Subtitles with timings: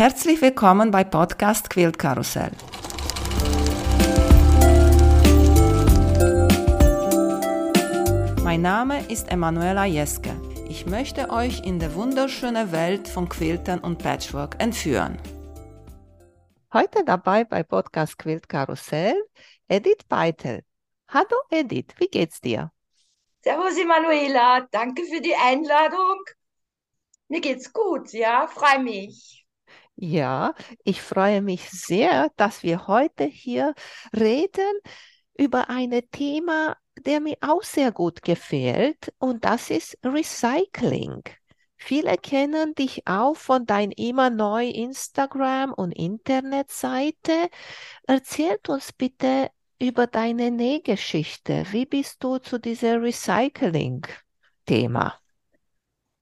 [0.00, 2.52] Herzlich willkommen bei Podcast Quilt Karussell.
[8.42, 10.30] Mein Name ist Emanuela Jeske.
[10.70, 15.18] Ich möchte euch in die wunderschöne Welt von Quiltern und Patchwork entführen.
[16.72, 19.22] Heute dabei bei Podcast Quilt Karussell
[19.68, 20.62] Edith Beitel.
[21.08, 22.72] Hallo Edith, wie geht's dir?
[23.42, 26.24] Servus Emanuela, danke für die Einladung.
[27.28, 29.39] Mir geht's gut, ja, freue mich.
[30.02, 33.74] Ja, ich freue mich sehr, dass wir heute hier
[34.16, 34.80] reden
[35.36, 41.22] über ein Thema, der mir auch sehr gut gefällt, und das ist Recycling.
[41.76, 47.50] Viele kennen dich auch von dein immer neu Instagram und Internetseite.
[48.06, 51.66] Erzählt uns bitte über deine Nähgeschichte.
[51.72, 55.20] Wie bist du zu diesem Recycling-Thema?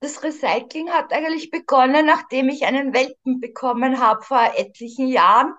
[0.01, 5.55] Das Recycling hat eigentlich begonnen, nachdem ich einen Welpen bekommen habe vor etlichen Jahren.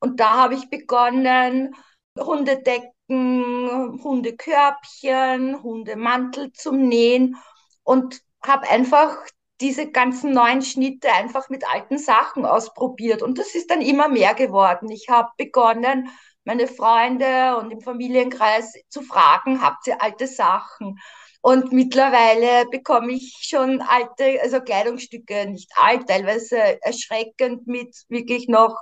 [0.00, 1.74] Und da habe ich begonnen,
[2.18, 7.36] Hundedecken, Hundekörbchen, Hundemantel zum Nähen
[7.82, 9.16] und habe einfach
[9.60, 13.22] diese ganzen neuen Schnitte einfach mit alten Sachen ausprobiert.
[13.22, 14.90] Und das ist dann immer mehr geworden.
[14.90, 16.08] Ich habe begonnen,
[16.44, 20.98] meine Freunde und im Familienkreis zu fragen, habt ihr alte Sachen?
[21.42, 28.76] Und mittlerweile bekomme ich schon alte, also Kleidungsstücke, nicht alt, teilweise erschreckend mit wirklich noch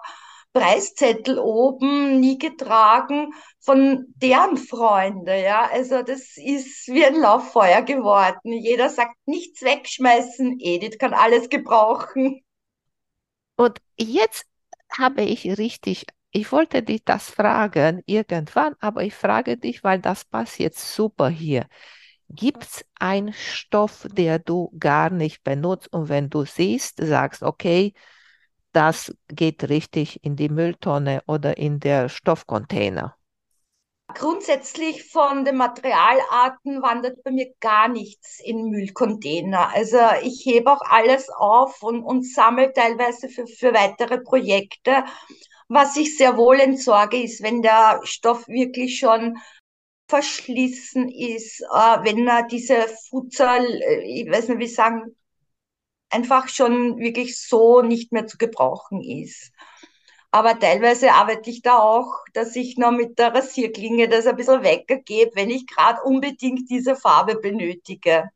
[0.53, 5.69] Preiszettel oben, nie getragen, von deren Freunde, ja.
[5.71, 8.53] Also das ist wie ein Lauffeuer geworden.
[8.53, 12.41] Jeder sagt, nichts wegschmeißen, Edith kann alles gebrauchen.
[13.57, 14.47] Und jetzt
[14.97, 20.25] habe ich richtig, ich wollte dich das fragen irgendwann, aber ich frage dich, weil das
[20.25, 21.67] passt jetzt super hier.
[22.31, 27.95] Gibt es einen Stoff, der du gar nicht benutzt und wenn du siehst, sagst, okay,
[28.73, 33.17] das geht richtig in die Mülltonne oder in der Stoffcontainer?
[34.15, 39.71] Grundsätzlich von den Materialarten wandert bei mir gar nichts in Müllcontainer.
[39.75, 45.05] Also ich hebe auch alles auf und, und sammle teilweise für, für weitere Projekte.
[45.69, 49.37] Was ich sehr wohl entsorge, ist, wenn der Stoff wirklich schon
[50.09, 55.17] verschlissen ist, äh, wenn er diese Futsal, äh, ich weiß nicht, wie sagen,
[56.11, 59.53] einfach schon wirklich so nicht mehr zu gebrauchen ist.
[60.31, 64.63] Aber teilweise arbeite ich da auch, dass ich noch mit der Rasierklinge das ein bisschen
[64.63, 68.31] weggebe, wenn ich gerade unbedingt diese Farbe benötige.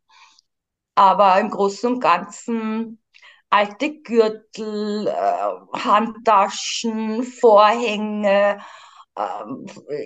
[0.94, 3.02] Aber im Großen und Ganzen
[3.50, 8.60] alte Gürtel, äh, Handtaschen, Vorhänge,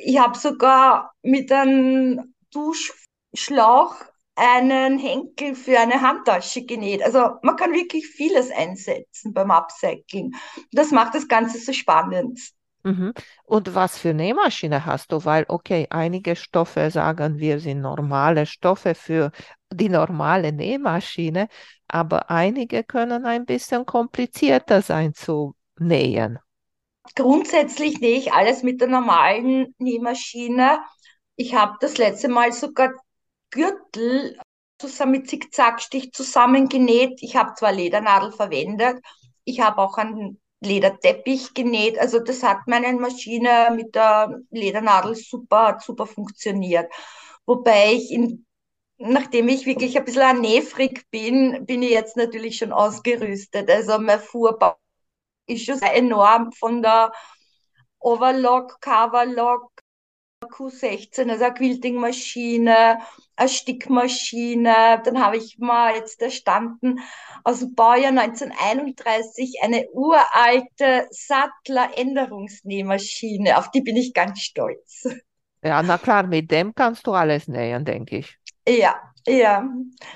[0.04, 3.94] ich habe sogar mit einem Duschschlauch
[4.34, 7.02] einen Henkel für eine Handtasche genäht.
[7.02, 10.34] Also man kann wirklich vieles einsetzen beim Upcycling.
[10.72, 12.38] Das macht das Ganze so spannend.
[12.82, 13.14] Mhm.
[13.44, 15.24] Und was für Nähmaschine hast du?
[15.24, 19.32] Weil, okay, einige Stoffe sagen wir sind normale Stoffe für
[19.72, 21.48] die normale Nähmaschine,
[21.88, 26.38] aber einige können ein bisschen komplizierter sein zu nähen.
[27.14, 30.80] Grundsätzlich nähe ich alles mit der normalen Nähmaschine.
[31.36, 32.92] Ich habe das letzte Mal sogar
[33.50, 34.38] Gürtel
[34.78, 37.22] zusammen mit Zickzackstich zusammengenäht.
[37.22, 38.98] Ich habe zwar Ledernadel verwendet,
[39.44, 41.98] ich habe auch einen Lederteppich genäht.
[41.98, 46.92] Also das hat meine Maschine mit der Ledernadel super, super funktioniert.
[47.46, 48.46] Wobei ich in
[48.98, 53.70] nachdem ich wirklich ein bisschen ein Nähfrick bin, bin ich jetzt natürlich schon ausgerüstet.
[53.70, 54.76] Also mein Fuhrbau
[55.46, 57.12] ist schon enorm von der
[57.98, 59.72] Overlock, Coverlock,
[60.44, 62.98] Q16, also eine Quilting-Maschine,
[63.36, 65.00] eine Stickmaschine.
[65.04, 67.00] Dann habe ich mal jetzt erstanden
[67.42, 73.56] aus dem Baujahr 1931 eine uralte Sattler-Änderungsnähmaschine.
[73.58, 75.08] Auf die bin ich ganz stolz.
[75.62, 78.38] Ja, na klar, mit dem kannst du alles nähen, denke ich.
[78.68, 79.68] Ja, ja,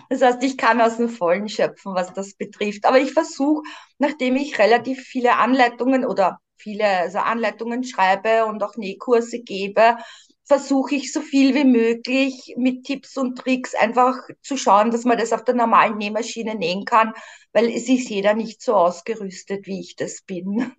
[0.08, 2.84] das heißt, ich kann aus dem Vollen schöpfen, was das betrifft.
[2.84, 3.62] Aber ich versuche,
[3.98, 9.96] nachdem ich relativ viele Anleitungen oder viele also Anleitungen schreibe und auch Nähkurse gebe,
[10.44, 15.18] versuche ich so viel wie möglich mit Tipps und Tricks einfach zu schauen, dass man
[15.18, 17.12] das auf der normalen Nähmaschine nähen kann,
[17.52, 20.72] weil es ist jeder nicht so ausgerüstet, wie ich das bin.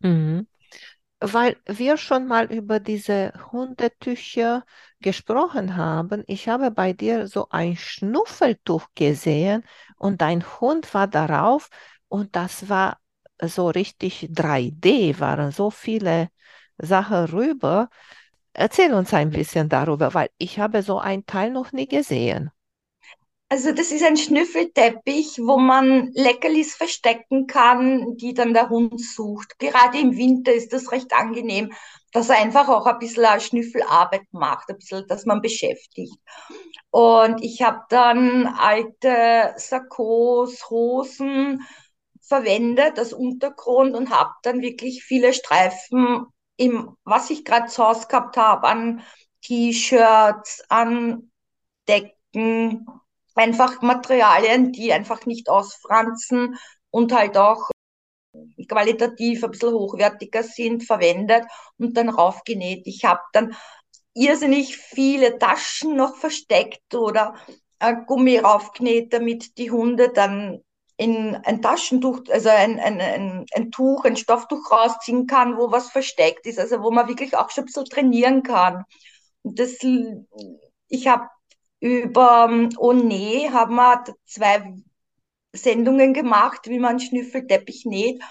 [0.00, 0.46] Mhm
[1.20, 4.64] weil wir schon mal über diese Hundetücher
[5.00, 6.24] gesprochen haben.
[6.26, 9.64] Ich habe bei dir so ein Schnuffeltuch gesehen
[9.96, 11.68] und dein Hund war darauf
[12.08, 12.98] und das war
[13.42, 16.30] so richtig 3D, waren so viele
[16.78, 17.88] Sachen rüber.
[18.52, 22.50] Erzähl uns ein bisschen darüber, weil ich habe so ein Teil noch nie gesehen.
[23.52, 29.58] Also das ist ein Schnüffelteppich, wo man Leckerlis verstecken kann, die dann der Hund sucht.
[29.58, 31.72] Gerade im Winter ist das recht angenehm,
[32.12, 36.14] dass er einfach auch ein bisschen Schnüffelarbeit macht, ein bisschen, dass man beschäftigt.
[36.90, 41.66] Und ich habe dann alte Sakkos, Hosen
[42.20, 46.26] verwendet als Untergrund und habe dann wirklich viele Streifen
[46.56, 49.02] im, was ich gerade zu Hause gehabt habe, an
[49.42, 51.32] T-Shirts, an
[51.88, 52.86] Decken,
[53.34, 56.56] einfach Materialien, die einfach nicht ausfranzen
[56.90, 57.70] und halt auch
[58.68, 61.44] qualitativ ein bisschen hochwertiger sind, verwendet
[61.78, 62.86] und dann raufgenäht.
[62.86, 63.56] Ich habe dann
[64.14, 67.34] irrsinnig viele Taschen noch versteckt oder
[68.06, 70.62] Gummi raufgenäht, damit die Hunde dann
[70.96, 75.90] in ein Taschentuch, also ein, ein, ein, ein Tuch, ein Stofftuch rausziehen kann, wo was
[75.90, 78.84] versteckt ist, also wo man wirklich auch schon ein bisschen trainieren kann.
[79.42, 79.78] Und das,
[80.88, 81.26] ich habe
[81.80, 84.74] über Oh nee, haben wir zwei
[85.52, 88.22] Sendungen gemacht, wie man Schnüffelteppich näht,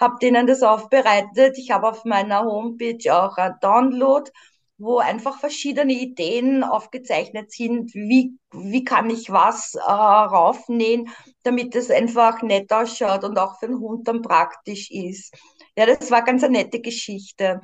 [0.00, 1.56] habe denen das aufbereitet.
[1.58, 4.30] Ich habe auf meiner Homepage auch ein Download,
[4.78, 11.08] wo einfach verschiedene Ideen aufgezeichnet sind, wie, wie kann ich was äh, raufnähen,
[11.44, 15.34] damit es einfach nett ausschaut und auch für den Hund dann praktisch ist.
[15.78, 17.62] Ja, das war ganz eine nette Geschichte.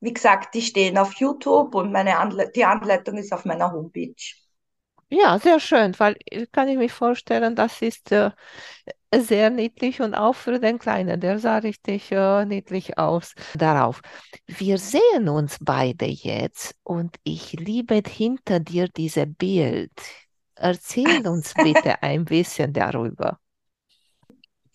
[0.00, 4.14] Wie gesagt, die stehen auf YouTube und meine Anle die Anleitung ist auf meiner Homepage.
[5.08, 8.32] Ja, sehr schön, weil äh, kann ich mir vorstellen, das ist äh,
[9.14, 14.00] sehr niedlich und auch für den Kleinen, der sah richtig äh, niedlich aus darauf.
[14.46, 19.92] Wir sehen uns beide jetzt und ich liebe hinter dir dieses Bild.
[20.56, 23.38] Erzähl uns bitte ein bisschen darüber.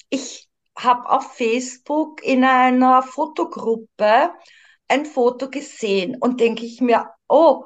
[0.10, 4.32] Ich habe auf Facebook in einer Fotogruppe
[4.88, 7.66] ein Foto gesehen und denke ich mir, oh,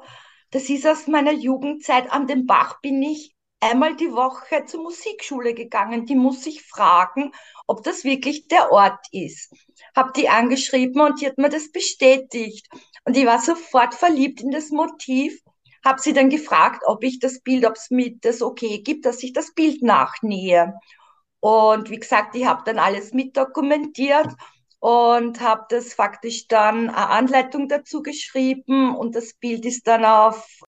[0.56, 2.10] das ist aus meiner Jugendzeit.
[2.10, 6.06] An den Bach bin ich einmal die Woche zur Musikschule gegangen.
[6.06, 7.32] Die muss ich fragen,
[7.66, 9.52] ob das wirklich der Ort ist.
[9.94, 12.66] Hab die angeschrieben und die hat mir das bestätigt.
[13.04, 15.38] Und ich war sofort verliebt in das Motiv.
[15.84, 19.22] Hab sie dann gefragt, ob ich das Bild, ob es mir das okay gibt, dass
[19.22, 20.72] ich das Bild nachnähe.
[21.40, 24.28] Und wie gesagt, ich habe dann alles mitdokumentiert
[24.86, 30.60] und habe das faktisch dann eine Anleitung dazu geschrieben und das Bild ist dann auf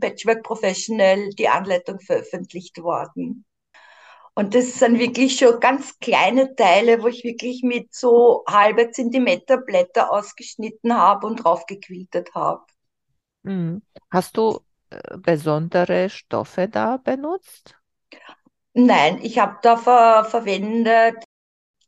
[0.00, 3.44] Patchwork Professional die Anleitung veröffentlicht worden.
[4.36, 9.56] Und das sind wirklich schon ganz kleine Teile, wo ich wirklich mit so halbe Zentimeter
[9.56, 12.62] Blätter ausgeschnitten habe und draufgequiltet habe.
[13.42, 13.82] Mhm.
[14.08, 14.60] Hast du
[14.90, 17.76] äh, besondere Stoffe da benutzt?
[18.72, 21.24] Nein, ich habe da ver verwendet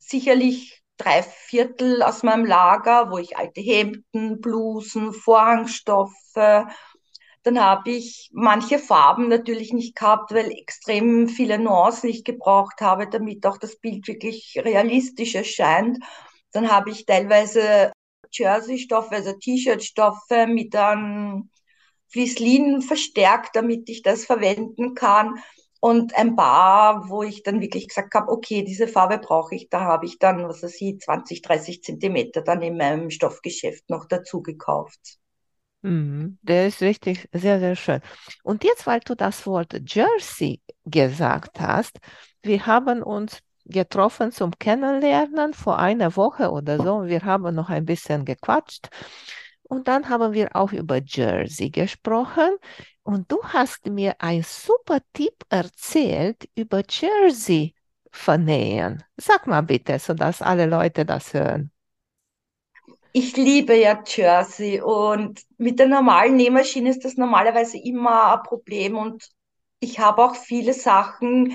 [0.01, 6.15] sicherlich drei Viertel aus meinem Lager, wo ich alte Hemden, Blusen, Vorhangstoffe,
[7.43, 13.09] dann habe ich manche Farben natürlich nicht gehabt, weil extrem viele Nuancen ich gebraucht habe,
[13.09, 15.99] damit auch das Bild wirklich realistisch erscheint.
[16.53, 17.93] Dann habe ich teilweise
[18.31, 21.51] Jersey-Stoffe, also T-Shirt-Stoffe mit einem
[22.09, 25.43] Fließlin verstärkt, damit ich das verwenden kann.
[25.81, 29.81] Und ein paar, wo ich dann wirklich gesagt habe, okay, diese Farbe brauche ich, da
[29.81, 34.43] habe ich dann, was weiß ich, 20, 30 Zentimeter dann in meinem Stoffgeschäft noch dazu
[34.43, 35.19] gekauft.
[35.83, 36.39] Mhm.
[36.43, 38.01] Der ist richtig, sehr, sehr schön.
[38.43, 41.99] Und jetzt, weil du das Wort Jersey gesagt hast,
[42.43, 47.07] wir haben uns getroffen zum Kennenlernen vor einer Woche oder so.
[47.07, 48.89] Wir haben noch ein bisschen gequatscht.
[49.71, 52.51] Und dann haben wir auch über Jersey gesprochen.
[53.05, 57.75] Und du hast mir einen super Tipp erzählt über Jersey
[58.11, 59.05] vernähen.
[59.17, 61.71] Sag mal bitte, sodass alle Leute das hören.
[63.13, 68.97] Ich liebe ja Jersey und mit der normalen Nähmaschine ist das normalerweise immer ein Problem
[68.97, 69.29] und
[69.81, 71.55] ich habe auch viele Sachen,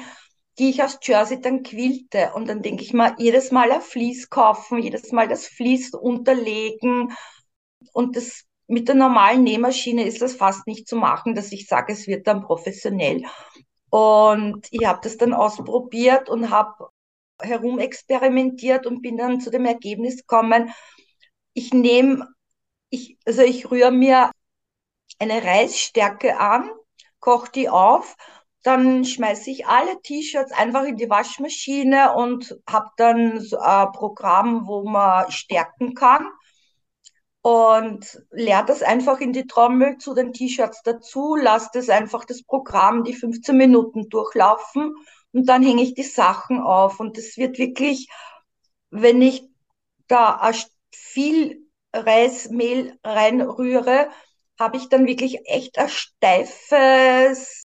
[0.58, 4.30] die ich aus Jersey dann quilte und dann denke ich mal, jedes Mal ein Vlies
[4.30, 7.14] kaufen, jedes Mal das Vlies unterlegen
[7.94, 11.94] und das mit der normalen Nähmaschine ist das fast nicht zu machen, dass ich sage,
[11.94, 13.24] es wird dann professionell.
[13.90, 16.90] Und ich habe das dann ausprobiert und habe
[17.42, 20.74] herumexperimentiert und bin dann zu dem Ergebnis gekommen,
[21.54, 22.28] ich nehme,
[22.90, 24.32] ich, also ich rühre mir
[25.20, 26.70] eine Reisstärke an,
[27.20, 28.16] koche die auf,
[28.64, 34.68] dann schmeiße ich alle T-Shirts einfach in die Waschmaschine und habe dann so ein Programm,
[34.68, 36.28] wo man stärken kann
[37.46, 42.42] und leert das einfach in die Trommel zu den T-Shirts dazu, lasst es einfach das
[42.42, 44.96] Programm die 15 Minuten durchlaufen
[45.32, 48.08] und dann hänge ich die Sachen auf und das wird wirklich,
[48.90, 49.48] wenn ich
[50.08, 50.52] da
[50.90, 54.10] viel Reismehl reinrühre,
[54.60, 57.66] habe ich dann wirklich echt ein steifes,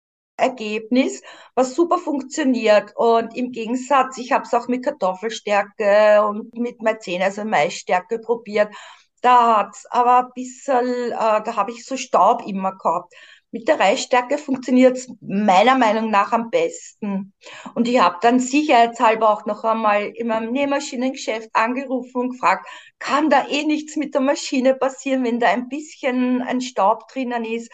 [0.42, 1.22] Ergebnis,
[1.56, 2.94] was super funktioniert.
[2.96, 8.74] Und im Gegensatz, ich habe es auch mit Kartoffelstärke und mit Maizena, also Maisstärke probiert.
[9.22, 13.14] Da hat's aber ein bisschen, äh, da habe ich so Staub immer gehabt.
[13.52, 17.34] Mit der Reisstärke funktioniert es meiner Meinung nach am besten.
[17.76, 22.66] Und ich habe dann sicherheitshalber auch noch einmal in meinem Nähmaschinengeschäft angerufen und gefragt,
[22.98, 27.44] kann da eh nichts mit der Maschine passieren, wenn da ein bisschen ein Staub drinnen
[27.44, 27.72] ist?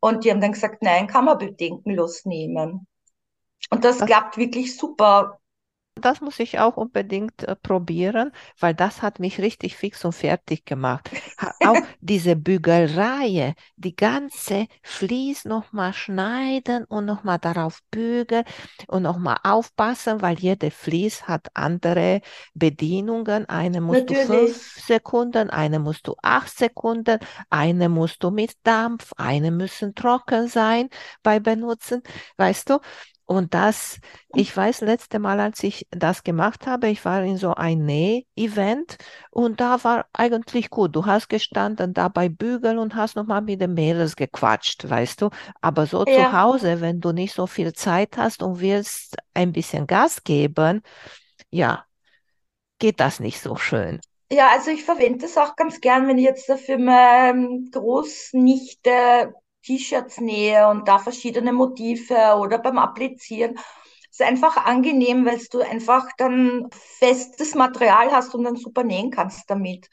[0.00, 2.86] Und die haben dann gesagt, nein, kann man bedenkenlos nehmen.
[3.70, 5.37] Und das, das klappt wirklich super
[6.04, 10.64] das muss ich auch unbedingt äh, probieren, weil das hat mich richtig fix und fertig
[10.64, 11.10] gemacht.
[11.40, 18.44] Ha, auch diese Bügelreihe, die ganze Vlies nochmal schneiden und nochmal darauf bügeln
[18.88, 22.20] und nochmal aufpassen, weil jede Vlies hat andere
[22.54, 23.48] Bedienungen.
[23.48, 24.26] Eine musst Natürlich.
[24.26, 27.18] du fünf Sekunden, eine musst du acht Sekunden,
[27.50, 30.88] eine musst du mit Dampf, eine müssen trocken sein
[31.22, 32.02] bei Benutzen,
[32.36, 32.78] weißt du?
[33.30, 34.00] Und das,
[34.34, 38.96] ich weiß, letzte Mal, als ich das gemacht habe, ich war in so ein Näh-Event
[39.30, 40.96] und da war eigentlich gut.
[40.96, 45.28] Du hast gestanden da bei Bügeln und hast nochmal mit den Mädels gequatscht, weißt du.
[45.60, 46.14] Aber so ja.
[46.14, 50.80] zu Hause, wenn du nicht so viel Zeit hast und willst ein bisschen Gas geben,
[51.50, 51.84] ja,
[52.78, 54.00] geht das nicht so schön.
[54.32, 59.34] Ja, also ich verwende das auch ganz gern, wenn ich jetzt für meine Großnichte
[59.68, 63.58] T-Shirts nähe und da verschiedene Motive oder beim Applizieren.
[64.10, 69.10] Es ist einfach angenehm, weil du einfach dann festes Material hast und dann super nähen
[69.10, 69.90] kannst damit.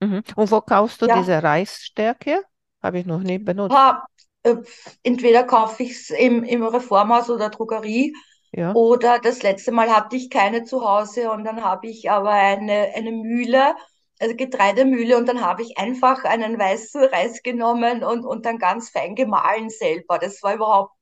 [0.00, 0.22] Mhm.
[0.36, 1.18] Und wo kaufst du ja.
[1.18, 2.42] diese Reisstärke?
[2.82, 3.76] Habe ich noch nie benutzt.
[3.76, 4.06] Ha,
[4.44, 4.56] äh,
[5.02, 8.14] entweder kaufe ich es im, im Reformhaus oder Drogerie.
[8.52, 8.72] Ja.
[8.72, 12.92] Oder das letzte Mal hatte ich keine zu Hause und dann habe ich aber eine,
[12.94, 13.74] eine Mühle
[14.18, 19.14] Getreidemühle und dann habe ich einfach einen weißen Reis genommen und, und dann ganz fein
[19.14, 20.18] gemahlen selber.
[20.18, 20.92] Das war überhaupt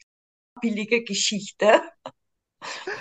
[0.55, 1.81] eine billige Geschichte.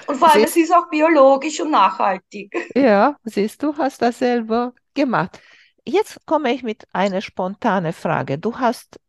[0.07, 2.55] Und vor allem, siehst, es ist auch biologisch und nachhaltig.
[2.75, 5.39] Ja, siehst du, hast das selber gemacht.
[5.87, 8.37] Jetzt komme ich mit einer spontanen Frage.
[8.37, 8.99] Du hast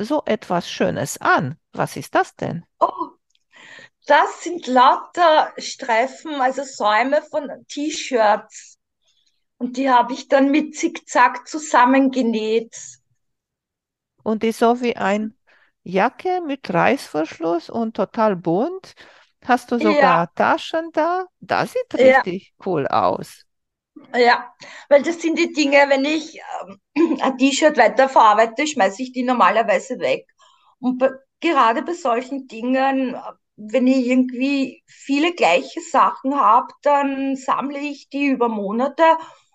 [0.00, 1.56] so etwas Schönes an.
[1.72, 2.64] Was ist das denn?
[2.80, 3.10] Oh,
[4.06, 8.77] das sind lauter Streifen, also Säume von T-Shirts
[9.58, 12.76] und die habe ich dann mit Zickzack zusammengenäht.
[14.22, 15.34] Und die so wie ein
[15.82, 18.94] Jacke mit Reißverschluss und total bunt.
[19.44, 20.26] Hast du sogar ja.
[20.34, 21.26] Taschen da?
[21.40, 22.66] Das sieht richtig ja.
[22.66, 23.44] cool aus.
[24.14, 24.52] Ja,
[24.88, 29.98] weil das sind die Dinge, wenn ich ähm, ein T-Shirt weiterverarbeite, schmeiße ich die normalerweise
[29.98, 30.26] weg.
[30.78, 31.10] Und bei,
[31.40, 33.16] gerade bei solchen Dingen,
[33.56, 39.02] wenn ich irgendwie viele gleiche Sachen habe, dann sammle ich die über Monate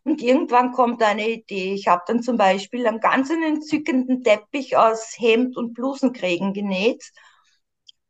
[0.04, 1.74] und irgendwann kommt eine Idee.
[1.74, 7.12] Ich habe dann zum Beispiel einen ganz entzückenden Teppich aus Hemd und Blusenkrägen genäht.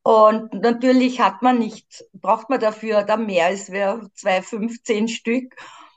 [0.02, 5.56] Und natürlich hat man nicht, braucht man dafür dann mehr als wir zwei, 15 Stück.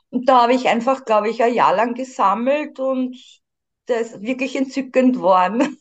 [0.09, 3.17] Und da habe ich einfach, glaube ich, ein Jahr lang gesammelt und
[3.87, 5.77] das ist wirklich entzückend worden.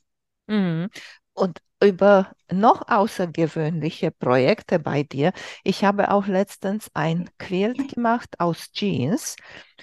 [0.49, 0.91] Mhm.
[1.35, 5.33] Und über noch außergewöhnliche Projekte bei dir.
[5.65, 9.37] Ich habe auch letztens ein Quilt gemacht aus Jeans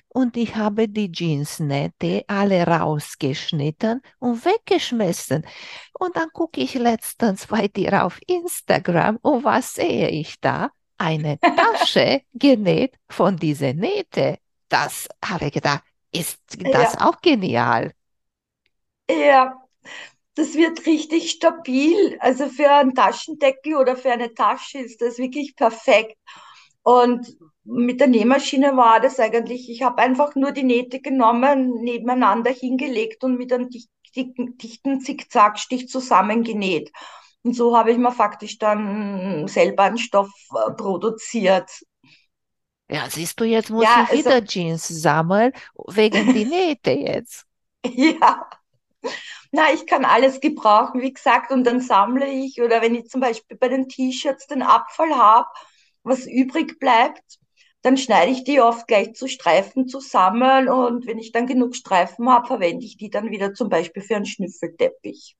[0.07, 5.45] und ich habe die Jeansnähte alle rausgeschnitten und weggeschmissen.
[5.99, 10.69] Und dann gucke ich letztens bei dir auf Instagram und was sehe ich da?
[10.97, 14.37] Eine Tasche genäht von dieser Nähte.
[14.69, 17.07] Das habe ich gedacht, ist das ja.
[17.07, 17.91] auch genial?
[19.09, 19.63] Ja,
[20.35, 22.17] das wird richtig stabil.
[22.19, 26.17] Also für einen Taschendeckel oder für eine Tasche ist das wirklich perfekt.
[26.81, 32.51] Und mit der Nähmaschine war das eigentlich, ich habe einfach nur die Nähte genommen, nebeneinander
[32.51, 36.91] hingelegt und mit einem dichten, dichten Zickzackstich zusammengenäht.
[37.43, 41.69] Und so habe ich mir faktisch dann selber einen Stoff äh, produziert.
[42.89, 45.51] Ja, siehst du, jetzt muss ja, ich wieder also, Jeans sammeln,
[45.87, 47.45] wegen die Nähte jetzt.
[47.85, 48.49] Ja.
[49.51, 53.21] Na, ich kann alles gebrauchen, wie gesagt, und dann sammle ich oder wenn ich zum
[53.21, 55.47] Beispiel bei den T-Shirts den Abfall habe,
[56.03, 57.39] was übrig bleibt,
[57.83, 62.29] dann schneide ich die oft gleich zu Streifen zusammen und wenn ich dann genug Streifen
[62.29, 65.35] habe, verwende ich die dann wieder zum Beispiel für einen Schnüffelteppich.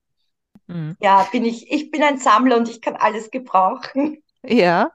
[0.66, 0.96] Mhm.
[1.00, 4.22] Ja, bin ich, ich bin ein Sammler und ich kann alles gebrauchen.
[4.44, 4.90] Ja.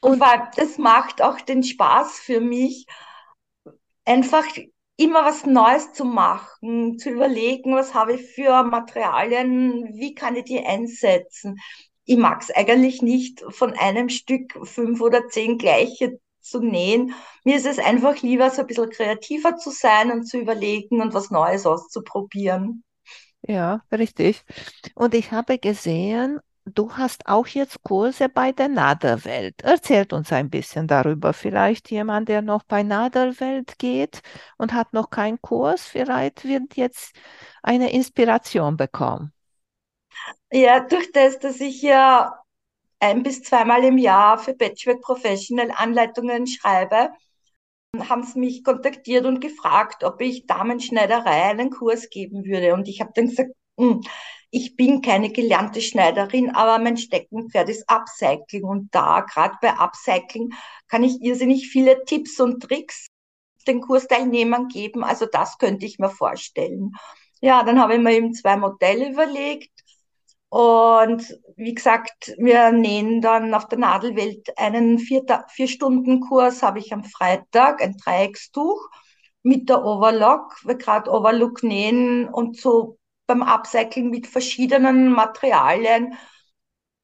[0.00, 0.22] Und, und
[0.56, 2.86] das macht auch den Spaß für mich,
[4.04, 4.46] einfach
[5.00, 10.44] immer was Neues zu machen, zu überlegen, was habe ich für Materialien, wie kann ich
[10.44, 11.58] die einsetzen.
[12.04, 17.14] Ich mag es eigentlich nicht, von einem Stück fünf oder zehn gleiche zu nähen.
[17.44, 21.14] Mir ist es einfach lieber, so ein bisschen kreativer zu sein und zu überlegen und
[21.14, 22.84] was Neues auszuprobieren.
[23.42, 24.44] Ja, richtig.
[24.94, 29.62] Und ich habe gesehen, du hast auch jetzt Kurse bei der Nadelwelt.
[29.62, 31.32] Erzählt uns ein bisschen darüber.
[31.32, 34.22] Vielleicht jemand, der noch bei Nadelwelt geht
[34.58, 37.14] und hat noch keinen Kurs, vielleicht wird jetzt
[37.62, 39.32] eine Inspiration bekommen.
[40.52, 42.34] Ja, durch das, dass ich ja
[43.00, 47.10] ein bis zweimal im Jahr für Patchwork Professional Anleitungen schreibe,
[48.08, 52.74] haben sie mich kontaktiert und gefragt, ob ich Damenschneiderei einen Kurs geben würde.
[52.74, 54.02] Und ich habe dann gesagt, hm,
[54.50, 58.64] ich bin keine gelernte Schneiderin, aber mein Steckenpferd ist Upcycling.
[58.64, 60.52] Und da, gerade bei Upcycling,
[60.88, 63.06] kann ich irrsinnig viele Tipps und Tricks
[63.66, 65.04] den Kursteilnehmern geben.
[65.04, 66.92] Also das könnte ich mir vorstellen.
[67.40, 69.70] Ja, dann habe ich mir eben zwei Modelle überlegt.
[70.48, 77.80] Und wie gesagt, wir nähen dann auf der Nadelwelt einen Vier-Stunden-Kurs, habe ich am Freitag,
[77.80, 78.88] ein Dreieckstuch
[79.44, 80.56] mit der Overlock.
[80.64, 82.98] Wir gerade Overlock nähen und so
[83.30, 86.14] beim Upcycling mit verschiedenen Materialien.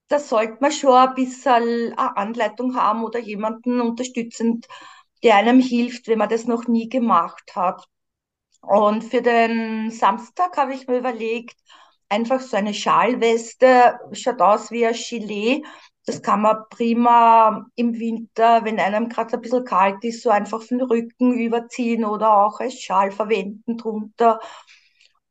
[0.09, 4.67] Da sollte man schon ein bisschen eine Anleitung haben oder jemanden unterstützend,
[5.23, 7.85] der einem hilft, wenn man das noch nie gemacht hat.
[8.63, 11.57] Und für den Samstag habe ich mir überlegt,
[12.09, 15.65] einfach so eine Schalweste, schaut aus wie ein Gilet.
[16.07, 20.63] Das kann man prima im Winter, wenn einem gerade ein bisschen kalt ist, so einfach
[20.63, 24.41] von den Rücken überziehen oder auch als Schal verwenden drunter.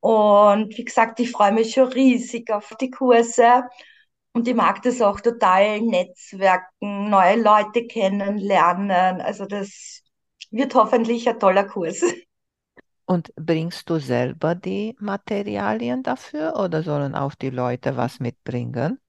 [0.05, 3.63] Und wie gesagt, ich freue mich schon riesig auf die Kurse.
[4.33, 9.19] Und ich mag das auch total, Netzwerken, neue Leute kennenlernen.
[9.19, 10.03] Also das
[10.51, 12.03] wird hoffentlich ein toller Kurs.
[13.07, 18.99] Und bringst du selber die Materialien dafür oder sollen auch die Leute was mitbringen?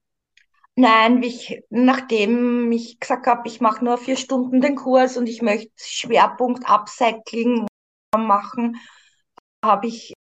[0.75, 5.43] Nein, ich, nachdem ich gesagt habe, ich mache nur vier Stunden den Kurs und ich
[5.43, 7.67] möchte Schwerpunkt Upcycling
[8.15, 8.77] machen,
[9.63, 10.16] habe ich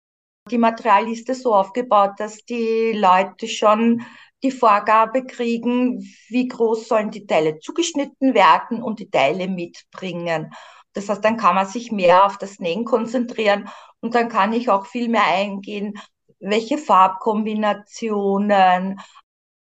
[0.50, 4.02] die Materialliste so aufgebaut, dass die Leute schon
[4.42, 10.52] die Vorgabe kriegen, wie groß sollen die Teile zugeschnitten werden und die Teile mitbringen.
[10.92, 13.68] Das heißt, dann kann man sich mehr auf das Nähen konzentrieren
[14.00, 15.94] und dann kann ich auch viel mehr eingehen,
[16.38, 19.00] welche Farbkombinationen,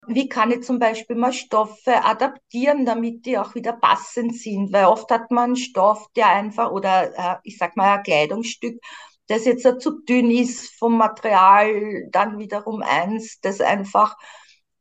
[0.08, 4.86] wie kann ich zum Beispiel mal Stoffe adaptieren, damit die auch wieder passend sind, weil
[4.86, 8.80] oft hat man einen Stoff, der einfach, oder äh, ich sag mal ein Kleidungsstück,
[9.28, 14.16] das jetzt zu dünn ist vom Material, dann wiederum eins, das einfach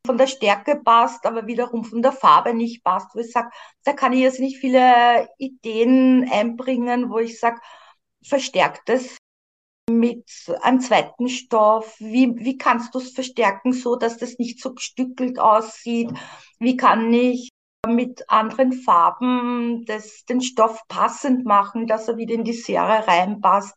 [0.06, 3.50] von der Stärke passt, aber wiederum von der Farbe nicht passt, wo ich sage,
[3.84, 7.60] da kann ich jetzt nicht viele Ideen einbringen, wo ich sage,
[8.24, 9.16] verstärkt es
[9.90, 10.28] mit
[10.62, 11.96] einem zweiten Stoff?
[11.98, 16.10] Wie, wie kannst du es verstärken, so dass das nicht so gestückelt aussieht?
[16.58, 17.50] Wie kann ich
[17.86, 23.74] mit anderen Farben das, den Stoff passend machen, dass er wieder in die Serie reinpasst?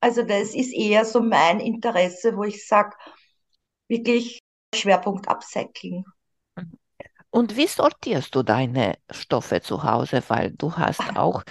[0.00, 2.96] Also das ist eher so mein Interesse, wo ich sage,
[3.88, 4.40] wirklich
[4.74, 6.04] Schwerpunkt Upcycling.
[7.30, 10.22] Und wie sortierst du deine Stoffe zu Hause?
[10.28, 11.42] Weil du hast auch,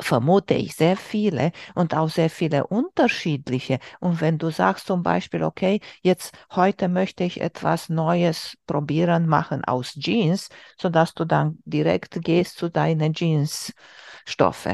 [0.00, 3.78] vermute ich, sehr viele und auch sehr viele unterschiedliche.
[4.00, 9.64] Und wenn du sagst zum Beispiel, okay, jetzt heute möchte ich etwas Neues probieren, machen
[9.64, 10.48] aus Jeans,
[10.78, 14.68] sodass du dann direkt gehst zu deinen Jeansstoffe.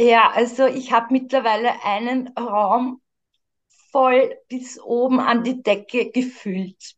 [0.00, 3.00] Ja, also ich habe mittlerweile einen Raum
[3.92, 6.96] voll bis oben an die Decke gefüllt.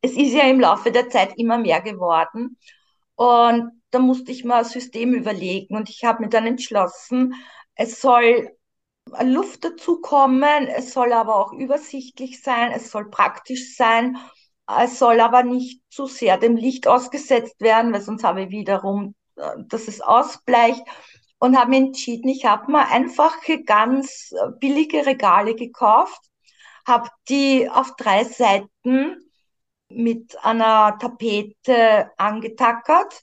[0.00, 2.56] Es ist ja im Laufe der Zeit immer mehr geworden
[3.16, 7.34] und da musste ich mal ein System überlegen und ich habe mir dann entschlossen,
[7.74, 8.50] es soll
[9.22, 14.18] Luft dazukommen, es soll aber auch übersichtlich sein, es soll praktisch sein,
[14.82, 19.14] es soll aber nicht zu sehr dem Licht ausgesetzt werden, weil sonst habe ich wiederum,
[19.36, 20.82] äh, dass es ausbleicht
[21.38, 26.20] und habe entschieden, ich habe mir einfach ganz billige Regale gekauft,
[26.86, 29.16] habe die auf drei Seiten
[29.90, 33.22] mit einer Tapete angetackert,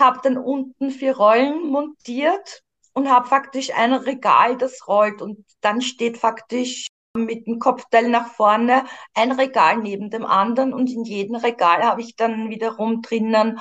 [0.00, 5.80] habe dann unten vier Rollen montiert und habe faktisch ein Regal, das rollt und dann
[5.80, 11.36] steht faktisch mit dem Kopfteil nach vorne ein Regal neben dem anderen und in jedem
[11.36, 13.60] Regal habe ich dann wiederum drinnen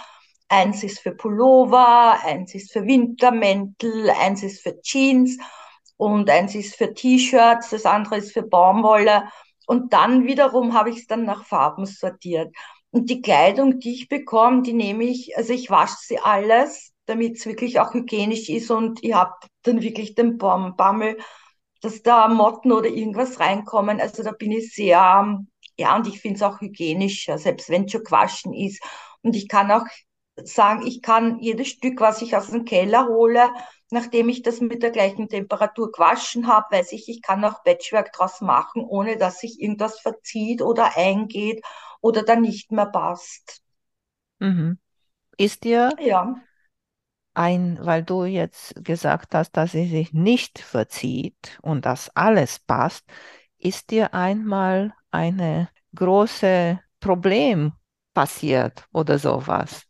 [0.53, 5.39] Eins ist für Pullover, eins ist für Wintermäntel, eins ist für Jeans
[5.97, 9.29] und eins ist für T-Shirts, das andere ist für Baumwolle.
[9.65, 12.55] Und dann wiederum habe ich es dann nach Farben sortiert.
[12.91, 17.37] Und die Kleidung, die ich bekomme, die nehme ich, also ich wasche sie alles, damit
[17.37, 21.17] es wirklich auch hygienisch ist und ich habe dann wirklich den Bammel,
[21.81, 23.99] dass da Motten oder irgendwas reinkommen.
[23.99, 25.39] Also da bin ich sehr,
[25.77, 28.83] ja, und ich finde es auch hygienischer, selbst wenn es schon gewaschen ist.
[29.23, 29.85] Und ich kann auch
[30.43, 33.49] sagen, ich kann jedes Stück, was ich aus dem Keller hole,
[33.91, 38.11] nachdem ich das mit der gleichen Temperatur gewaschen habe, weiß ich, ich kann auch Patchwork
[38.13, 41.63] draus machen, ohne dass sich irgendwas verzieht oder eingeht
[42.01, 43.61] oder dann nicht mehr passt.
[44.39, 44.77] Mhm.
[45.37, 46.35] Ist dir Ja.
[47.33, 53.05] ein, weil du jetzt gesagt hast, dass sie sich nicht verzieht und dass alles passt,
[53.57, 57.73] ist dir einmal eine große Problem
[58.13, 59.83] passiert oder sowas?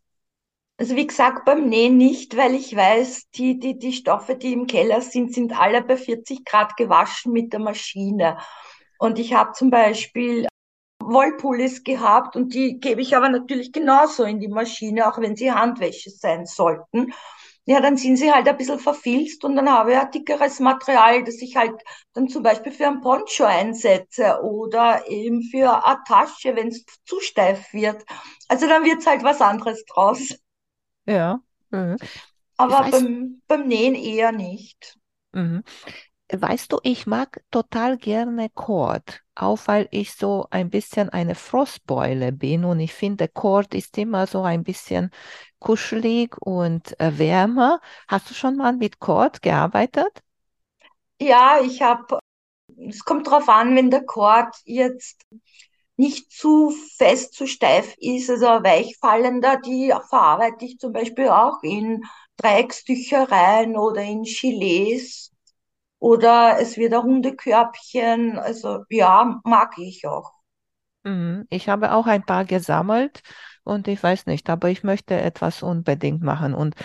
[0.77, 4.67] Also wie gesagt, beim Nähen nicht, weil ich weiß, die, die, die Stoffe, die im
[4.67, 8.37] Keller sind, sind alle bei 40 Grad gewaschen mit der Maschine.
[8.97, 10.47] Und ich habe zum Beispiel
[11.01, 15.51] Wollpullis gehabt und die gebe ich aber natürlich genauso in die Maschine, auch wenn sie
[15.51, 17.13] Handwäsche sein sollten.
[17.65, 21.23] Ja, dann sind sie halt ein bisschen verfilzt und dann habe ich ein dickeres Material,
[21.23, 21.81] das ich halt
[22.13, 27.19] dann zum Beispiel für ein Poncho einsetze oder eben für eine Tasche, wenn es zu
[27.21, 28.03] steif wird.
[28.49, 30.35] Also dann wird es halt was anderes draus.
[31.05, 31.41] Ja.
[31.71, 31.97] Mhm.
[32.57, 34.97] Aber weiß, beim, beim Nähen eher nicht.
[35.33, 35.63] mhm.
[36.33, 42.31] Weißt du, ich mag total gerne Kord, auch weil ich so ein bisschen eine Frostbeule
[42.33, 45.11] bin und ich finde, Kord ist immer so ein bisschen
[45.59, 47.81] kuschelig und wärmer.
[48.07, 50.23] Hast du schon mal mit Kord gearbeitet?
[51.21, 52.19] Ja, ich habe,
[52.89, 55.21] es kommt drauf an, wenn der Kord jetzt
[55.97, 62.03] nicht zu fest, zu steif ist, also weichfallender, die verarbeite ich zum Beispiel auch in
[62.37, 65.31] Dreieckstüchereien oder in Gilets
[65.99, 70.33] oder es wird ein Hundekörbchen, also ja, mag ich auch.
[71.03, 71.45] Mhm.
[71.49, 73.21] Ich habe auch ein paar gesammelt
[73.63, 76.53] und ich weiß nicht, aber ich möchte etwas unbedingt machen.
[76.53, 76.75] Und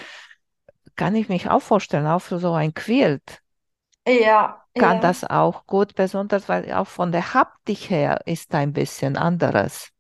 [0.97, 3.42] kann ich mich auch vorstellen, auch für so ein Quilt?
[4.07, 5.03] Ja, kann ja.
[5.03, 9.91] das auch gut, besonders weil auch von der Haptik her ist ein bisschen anderes.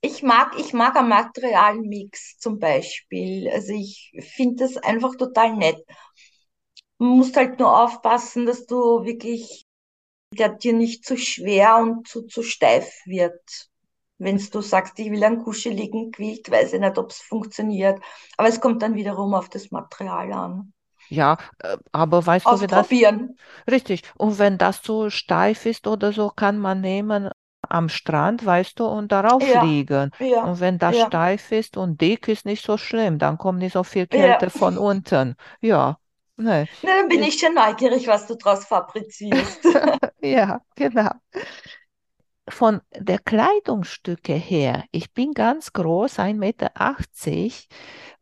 [0.00, 3.48] Ich mag, ich mag einen Materialmix zum Beispiel.
[3.50, 5.84] Also ich finde das einfach total nett.
[6.98, 9.66] Man muss halt nur aufpassen, dass du wirklich,
[10.32, 13.68] der dir nicht zu schwer und zu, zu steif wird.
[14.18, 18.00] Wenn du sagst, ich will einen kuscheligen Quilt, weiß ich nicht, ob es funktioniert.
[18.36, 20.72] Aber es kommt dann wiederum auf das Material an.
[21.08, 23.06] Ja, äh, aber weißt du, wie das
[23.70, 24.02] richtig?
[24.16, 27.30] Und wenn das so steif ist oder so, kann man nehmen
[27.68, 30.10] am Strand, weißt du, und darauf Ja, liegen.
[30.18, 33.58] ja, Und wenn das ja, steif ist und dick ist, nicht so schlimm, dann kommt
[33.60, 35.36] nicht so viel Kälte von unten.
[35.60, 35.98] Ja,
[36.36, 39.64] ne, Na, dann bin ich schon neugierig, was du draus fabrizierst.
[40.22, 41.10] ja, genau.
[42.48, 47.68] Von der Kleidungsstücke her, ich bin ganz groß, 1,80 Meter achtzig,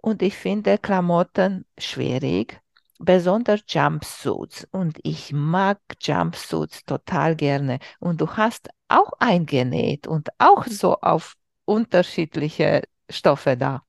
[0.02, 2.60] und ich finde Klamotten schwierig,
[3.04, 4.66] besonders Jumpsuits.
[4.70, 7.78] Und ich mag Jumpsuits total gerne.
[8.00, 13.82] Und du hast auch eingenäht und auch so auf unterschiedliche Stoffe da.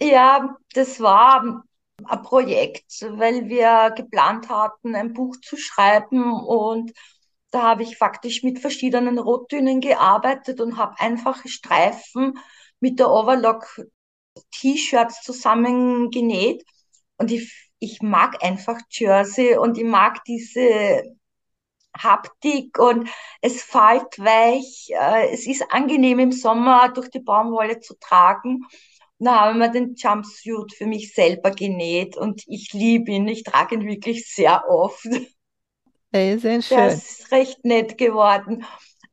[0.00, 1.62] Ja, das war
[2.04, 6.92] ein Projekt, weil wir geplant hatten, ein Buch zu schreiben und
[7.50, 12.38] da habe ich faktisch mit verschiedenen Rottönen gearbeitet und habe einfache Streifen
[12.78, 13.80] mit der Overlock
[14.52, 16.64] T-Shirts zusammengenäht
[17.18, 21.02] und ich, ich mag einfach Jersey und ich mag diese
[21.96, 23.08] Haptik und
[23.42, 28.64] es fällt weich, äh, es ist angenehm im Sommer durch die Baumwolle zu tragen.
[29.18, 33.28] Und da haben wir den Jumpsuit für mich selber genäht und ich liebe ihn.
[33.28, 35.06] Ich trage ihn wirklich sehr oft.
[36.12, 37.02] Äh, Sehr Der schön.
[37.02, 38.64] ist recht nett geworden.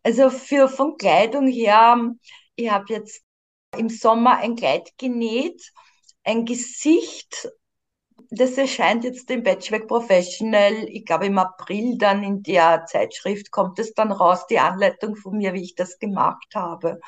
[0.03, 2.13] Also für von Kleidung her,
[2.55, 3.23] ich habe jetzt
[3.77, 5.73] im Sommer ein Kleid genäht,
[6.23, 7.49] ein Gesicht,
[8.31, 13.79] das erscheint jetzt im Patchwork Professional, ich glaube im April dann in der Zeitschrift kommt
[13.79, 16.99] es dann raus, die Anleitung von mir, wie ich das gemacht habe.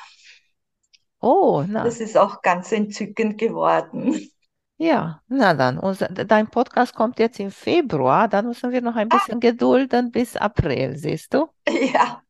[1.22, 4.30] Oh, na, Das ist auch ganz entzückend geworden.
[4.78, 5.78] ja, na dann.
[5.78, 10.36] Unser, dein Podcast kommt jetzt im Februar, dann müssen wir noch ein bisschen gedulden bis
[10.36, 11.48] April, siehst du?
[11.94, 12.22] Ja,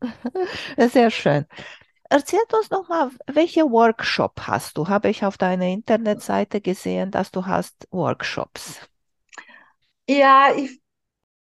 [0.90, 1.46] Sehr schön.
[2.10, 4.88] Erzähl uns noch mal, welche Workshop hast du?
[4.88, 8.80] Habe ich auf deiner Internetseite gesehen, dass du hast Workshops.
[10.08, 10.80] ja, ich,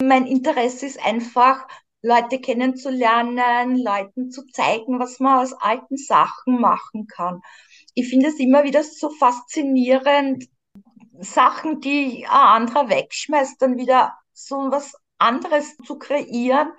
[0.03, 1.67] mein Interesse ist einfach,
[2.03, 7.43] Leute kennenzulernen, Leuten zu zeigen, was man aus alten Sachen machen kann.
[7.95, 10.47] Ich finde es immer wieder so faszinierend,
[11.21, 12.31] Sachen, die ein
[12.65, 16.71] anderer wegschmeißt, dann wieder so was anderes zu kreieren.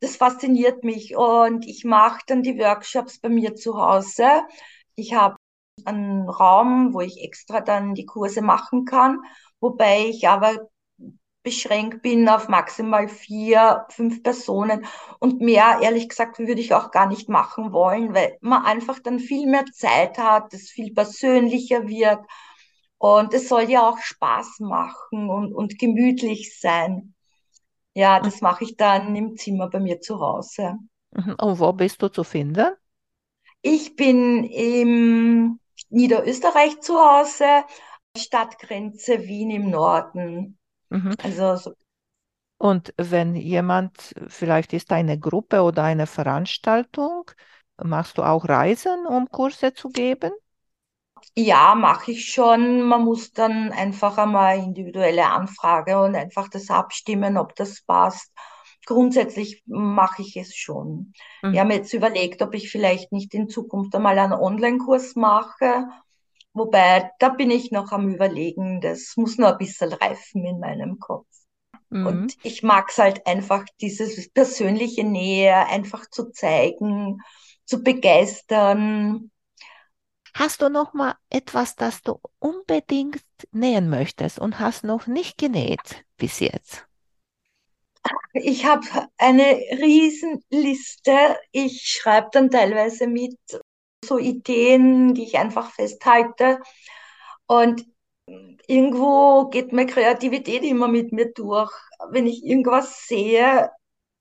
[0.00, 4.26] Das fasziniert mich und ich mache dann die Workshops bei mir zu Hause.
[4.96, 5.36] Ich habe
[5.84, 9.20] einen Raum, wo ich extra dann die Kurse machen kann,
[9.60, 10.68] wobei ich aber
[11.42, 14.86] beschränkt bin auf maximal vier, fünf Personen
[15.20, 19.18] und mehr, ehrlich gesagt, würde ich auch gar nicht machen wollen, weil man einfach dann
[19.20, 22.20] viel mehr Zeit hat, es viel persönlicher wird
[22.98, 27.13] Und es soll ja auch Spaß machen und, und gemütlich sein.
[27.94, 30.78] Ja, das mache ich dann im Zimmer bei mir zu Hause.
[31.12, 31.34] Mhm.
[31.40, 32.76] Und wo bist du zu finden?
[33.62, 37.64] Ich bin im Niederösterreich zu Hause,
[38.16, 40.58] Stadtgrenze Wien im Norden.
[40.90, 41.14] Mhm.
[41.22, 41.74] Also so
[42.58, 47.30] Und wenn jemand, vielleicht ist eine Gruppe oder eine Veranstaltung,
[47.82, 50.32] machst du auch Reisen, um Kurse zu geben?
[51.36, 52.82] Ja, mache ich schon.
[52.82, 58.30] Man muss dann einfach einmal individuelle Anfrage und einfach das abstimmen, ob das passt.
[58.86, 61.12] Grundsätzlich mache ich es schon.
[61.42, 61.58] Mhm.
[61.58, 65.86] habe mir jetzt überlegt, ob ich vielleicht nicht in Zukunft einmal einen Online-Kurs mache.
[66.52, 68.80] Wobei, da bin ich noch am Überlegen.
[68.80, 71.26] Das muss noch ein bisschen reifen in meinem Kopf.
[71.90, 72.06] Mhm.
[72.06, 77.18] Und ich mag es halt einfach, diese persönliche Nähe einfach zu zeigen,
[77.64, 79.30] zu begeistern.
[80.34, 86.04] Hast du noch mal etwas, das du unbedingt nähen möchtest und hast noch nicht genäht
[86.16, 86.86] bis jetzt?
[88.32, 88.84] Ich habe
[89.16, 89.44] eine
[89.80, 91.36] Riesenliste.
[91.52, 93.38] Ich schreibe dann teilweise mit
[94.04, 96.58] so Ideen, die ich einfach festhalte.
[97.46, 97.86] Und
[98.66, 101.72] irgendwo geht meine Kreativität immer mit mir durch.
[102.10, 103.70] Wenn ich irgendwas sehe,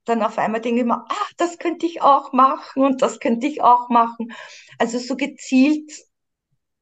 [0.06, 3.48] dann auf einmal denke ich mir, ach, das könnte ich auch machen und das könnte
[3.48, 4.34] ich auch machen.
[4.80, 5.92] Also so gezielt,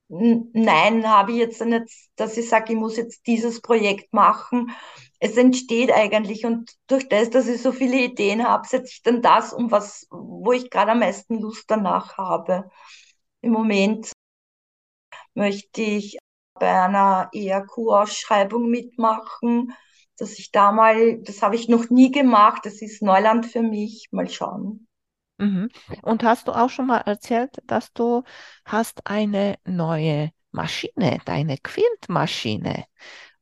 [0.10, 4.72] nein, habe ich jetzt nicht, dass ich sage, ich muss jetzt dieses Projekt machen.
[5.20, 9.22] Es entsteht eigentlich und durch das, dass ich so viele Ideen habe, setze ich dann
[9.22, 12.70] das um, was, wo ich gerade am meisten Lust danach habe.
[13.42, 14.12] Im Moment
[15.34, 16.18] möchte ich
[16.60, 19.74] bei einer ERQ-Ausschreibung mitmachen,
[20.18, 24.08] dass ich da mal, das habe ich noch nie gemacht, das ist Neuland für mich,
[24.12, 24.88] mal schauen.
[25.38, 25.70] Mhm.
[26.04, 28.24] Und hast du auch schon mal erzählt, dass du
[28.66, 32.86] hast eine neue Maschine, deine Quiltmaschine?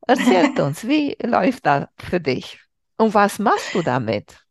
[0.08, 2.60] Erzählt uns, wie läuft das für dich?
[2.98, 4.46] Und was machst du damit?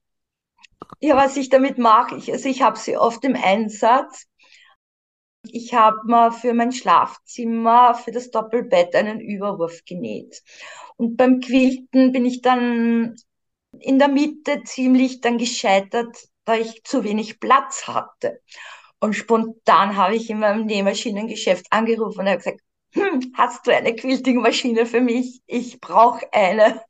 [1.00, 4.26] Ja, was ich damit mache, ich, also ich habe sie oft im Einsatz.
[5.42, 10.42] Ich habe mir für mein Schlafzimmer, für das Doppelbett einen Überwurf genäht.
[10.96, 13.16] Und beim Quilten bin ich dann
[13.78, 18.40] in der Mitte ziemlich dann gescheitert, da ich zu wenig Platz hatte.
[19.00, 22.60] Und spontan habe ich in meinem Nähmaschinengeschäft angerufen und habe gesagt,
[22.94, 25.40] hm, hast du eine Quiltingmaschine für mich?
[25.46, 26.82] Ich brauche eine.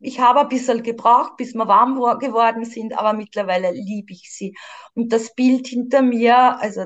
[0.00, 4.54] Ich habe ein bisschen gebraucht, bis wir warm geworden sind, aber mittlerweile liebe ich sie.
[4.94, 6.84] Und das Bild hinter mir, also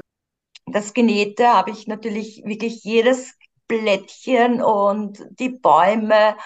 [0.67, 3.35] das Genähte, habe ich natürlich wirklich jedes
[3.69, 6.37] Blättchen und die Bäume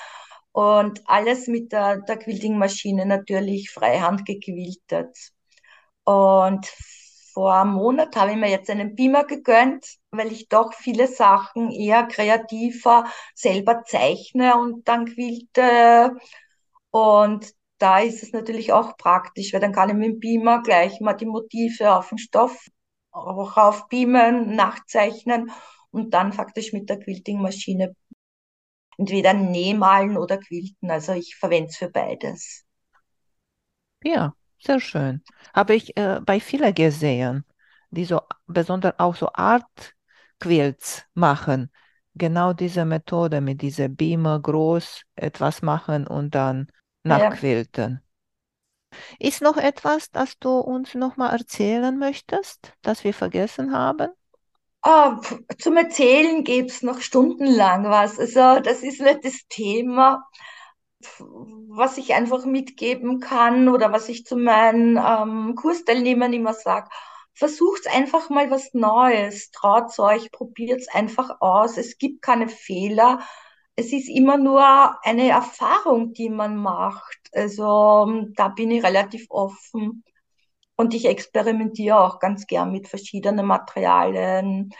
[0.52, 5.16] und alles mit der, der Quiltingmaschine natürlich freihand gequiltet.
[6.04, 6.66] Und
[7.36, 11.70] vor einem Monat habe ich mir jetzt einen Beamer gegönnt, weil ich doch viele Sachen
[11.70, 16.16] eher kreativer selber zeichne und dann quilte.
[16.90, 20.98] Und da ist es natürlich auch praktisch, weil dann kann ich mit dem Beamer gleich
[21.00, 22.68] mal die Motive auf den Stoff
[23.10, 25.50] auch aufbeamen, nachzeichnen
[25.90, 27.94] und dann faktisch mit der Quiltingmaschine
[28.96, 30.90] entweder nähmalen oder quilten.
[30.90, 32.64] Also ich verwende es für beides.
[34.02, 34.34] Ja,
[34.66, 35.22] sehr schön.
[35.54, 37.44] Habe ich äh, bei vielen gesehen,
[37.90, 39.94] die so besonders auch so Art
[40.40, 41.70] Quilts machen.
[42.14, 46.68] Genau diese Methode mit dieser Beamer groß etwas machen und dann
[47.08, 47.30] Ja.
[47.30, 48.02] nachquilten.
[49.18, 54.08] Ist noch etwas, das du uns noch mal erzählen möchtest, das wir vergessen haben?
[55.22, 58.18] Pf, zum Erzählen gäbe es noch stundenlang was.
[58.18, 60.22] Also das ist nicht das Thema.
[61.20, 66.88] Was ich einfach mitgeben kann oder was ich zu meinen ähm, Kursteilnehmern immer sage,
[67.34, 71.76] versucht einfach mal was Neues, traut euch, probiert es einfach aus.
[71.76, 73.20] Es gibt keine Fehler.
[73.76, 74.64] Es ist immer nur
[75.04, 77.18] eine Erfahrung, die man macht.
[77.32, 80.02] Also ähm, da bin ich relativ offen.
[80.76, 84.70] Und ich experimentiere auch ganz gern mit verschiedenen Materialien.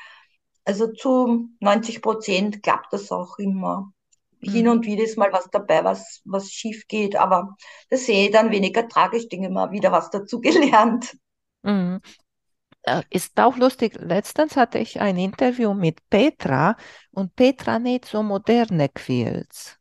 [0.65, 3.93] Also zu 90 Prozent klappt das auch immer.
[4.41, 4.69] Hin Mhm.
[4.69, 7.57] und wieder ist mal was dabei, was, was schief geht, aber
[7.91, 11.17] das sehe ich dann weniger tragisch, denke mal wieder was dazu gelernt.
[11.63, 12.01] Mhm.
[12.85, 13.97] Äh, Ist auch lustig.
[14.01, 16.77] Letztens hatte ich ein Interview mit Petra
[17.13, 19.79] und Petra näht so moderne Quilts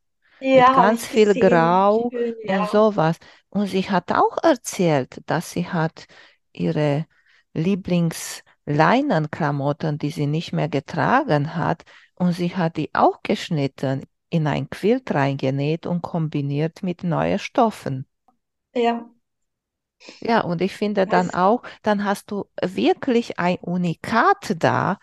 [0.52, 1.36] mit Ja, habe ganz viel gesehen.
[1.36, 2.66] Grau Schön, und ja.
[2.68, 3.16] sowas.
[3.50, 6.06] Und sie hat auch erzählt, dass sie hat
[6.52, 7.06] ihre
[7.54, 11.84] Lieblingsleinenklamotten, die sie nicht mehr getragen hat,
[12.16, 18.06] und sie hat die auch geschnitten, in ein Quilt reingenäht und kombiniert mit neuen Stoffen.
[18.74, 19.10] Ja,
[20.20, 24.98] Ja, und ich finde dann auch, dann hast du wirklich ein Unikat da,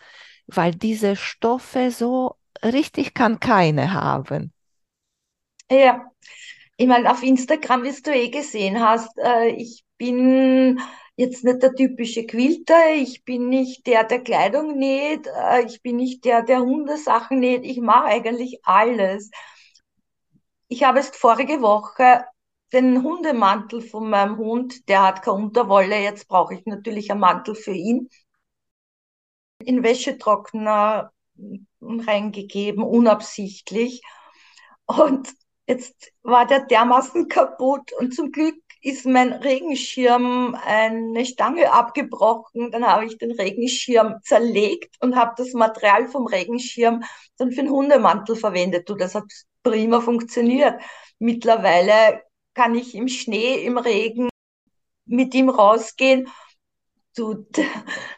[0.47, 4.53] weil diese Stoffe so richtig kann keine haben.
[5.71, 6.11] Ja,
[6.77, 10.79] ich meine, auf Instagram, wie du eh gesehen hast, äh, ich bin
[11.15, 15.97] jetzt nicht der typische Quilter, ich bin nicht der, der Kleidung näht, äh, ich bin
[15.97, 19.29] nicht der, der Hundesachen näht, ich mache eigentlich alles.
[20.67, 22.25] Ich habe erst vorige Woche
[22.73, 27.53] den Hundemantel von meinem Hund, der hat keine Unterwolle, jetzt brauche ich natürlich einen Mantel
[27.55, 28.09] für ihn,
[29.59, 31.11] in Wäschetrockner
[31.81, 34.01] reingegeben, unabsichtlich.
[34.85, 35.29] Und
[35.67, 42.71] jetzt war der dermaßen kaputt und zum Glück ist mein Regenschirm eine Stange abgebrochen.
[42.71, 47.03] Dann habe ich den Regenschirm zerlegt und habe das Material vom Regenschirm
[47.37, 48.89] dann für den Hundemantel verwendet.
[48.89, 49.25] Du, das hat
[49.63, 50.81] prima funktioniert.
[51.19, 52.21] Mittlerweile
[52.53, 54.29] kann ich im Schnee, im Regen
[55.05, 56.29] mit ihm rausgehen
[57.15, 57.45] du,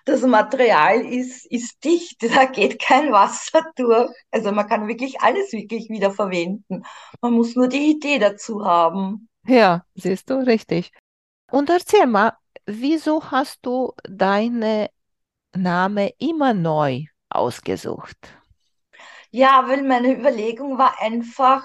[0.05, 4.09] das Material ist, ist dicht, da geht kein Wasser durch.
[4.31, 6.83] Also man kann wirklich alles wirklich wieder verwenden.
[7.21, 9.29] Man muss nur die Idee dazu haben.
[9.47, 10.91] Ja, siehst du, richtig.
[11.51, 12.33] Und erzähl mal,
[12.65, 14.89] wieso hast du deine
[15.55, 18.17] Name immer neu ausgesucht?
[19.31, 21.63] Ja, weil meine Überlegung war einfach,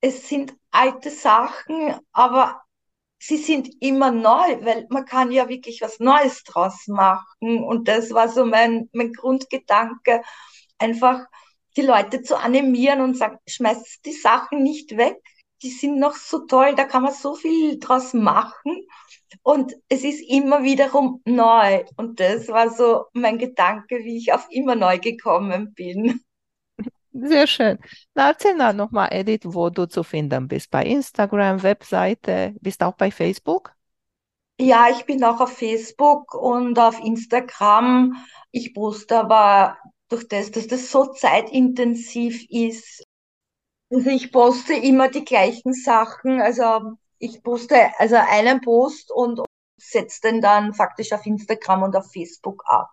[0.00, 2.62] es sind alte Sachen, aber
[3.18, 7.64] sie sind immer neu, weil man kann ja wirklich was Neues draus machen.
[7.64, 10.22] Und das war so mein, mein Grundgedanke,
[10.78, 11.20] einfach
[11.76, 15.18] die Leute zu animieren und sagen, schmeißt die Sachen nicht weg.
[15.62, 18.86] Die sind noch so toll, da kann man so viel draus machen.
[19.42, 21.84] Und es ist immer wiederum neu.
[21.96, 26.20] Und das war so mein Gedanke, wie ich auf immer neu gekommen bin.
[27.12, 27.78] Sehr schön.
[28.14, 30.70] Na, erzähl mal nochmal, Edith, wo du zu finden bist.
[30.70, 33.74] Bei Instagram, Webseite, bist du auch bei Facebook?
[34.58, 38.16] Ja, ich bin auch auf Facebook und auf Instagram.
[38.50, 39.76] Ich poste aber
[40.08, 43.04] durch das, dass das so zeitintensiv ist.
[43.92, 46.40] Also ich poste immer die gleichen Sachen.
[46.40, 49.40] Also ich poste also einen Post und
[49.76, 52.90] setze den dann faktisch auf Instagram und auf Facebook ab.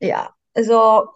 [0.00, 1.08] Ja, also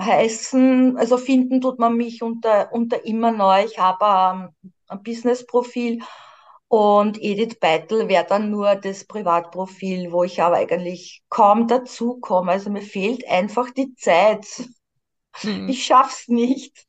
[0.00, 3.64] heißen, also finden tut man mich unter, unter immer neu.
[3.64, 4.04] Ich habe
[4.64, 6.02] ähm, ein Business-Profil
[6.68, 12.52] und Edith Beitel wäre dann nur das Privatprofil, wo ich aber eigentlich kaum dazu komme.
[12.52, 14.46] Also mir fehlt einfach die Zeit.
[15.42, 15.68] Mhm.
[15.68, 16.86] Ich schaff's nicht.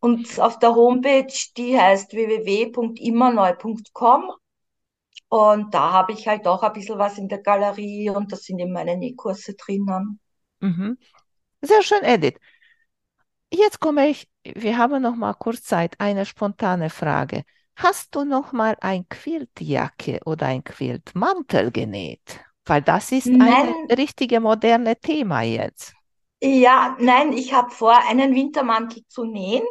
[0.00, 4.32] Und auf der Homepage, die heißt www.immerneu.com.
[5.28, 8.58] Und da habe ich halt auch ein bisschen was in der Galerie und da sind
[8.58, 10.18] eben meine Nähkurse drinnen.
[10.60, 10.98] Mhm.
[11.62, 12.36] Sehr schön, Edith.
[13.52, 17.42] Jetzt komme ich, wir haben noch mal kurz Zeit, eine spontane Frage.
[17.76, 22.40] Hast du noch mal ein Quiltjacke oder ein Quiltmantel genäht?
[22.64, 23.74] Weil das ist Nein.
[23.88, 25.94] ein richtige moderne Thema jetzt.
[26.42, 29.62] Ja, nein, ich habe vor, einen Wintermantel zu nähen.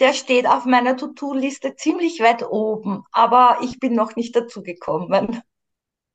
[0.00, 5.42] Der steht auf meiner To-Do-Liste ziemlich weit oben, aber ich bin noch nicht dazu gekommen.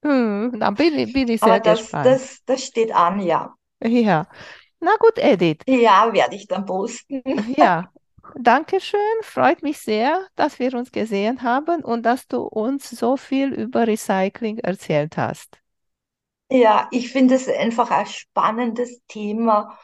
[0.04, 2.02] Hm, dann bin ich, bin ich sehr Aber das, gespannt.
[2.02, 3.54] das, das steht an, ja.
[3.84, 4.28] Ja,
[4.82, 5.65] na gut, Edith.
[5.67, 7.21] Ja, werde ich dann posten.
[7.58, 7.91] Ja,
[8.36, 9.00] danke schön.
[9.21, 13.88] Freut mich sehr, dass wir uns gesehen haben und dass du uns so viel über
[13.88, 15.60] Recycling erzählt hast.
[16.52, 19.78] Ja, ich finde es einfach ein spannendes Thema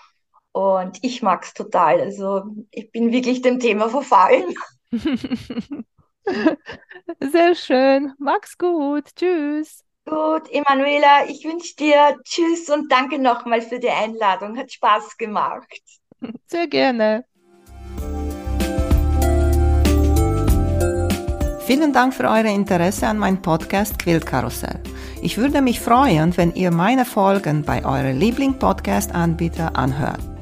[0.57, 2.01] und ich mag es total.
[2.01, 4.55] Also ich bin wirklich dem Thema verfallen.
[7.31, 8.13] Sehr schön.
[8.17, 9.03] Mach's gut.
[9.15, 9.83] Tschüss.
[10.05, 14.57] Gut, Emanuela, ich wünsche dir Tschüss und danke nochmal für die Einladung.
[14.57, 15.81] Hat Spaß gemacht.
[16.47, 17.23] Sehr gerne.
[21.67, 24.81] Vielen Dank für euer Interesse an meinem Podcast Quillkarussell.
[25.21, 30.36] Ich würde mich freuen, wenn ihr meine Folgen bei eurem Liebling-Podcast-Anbieter anhört.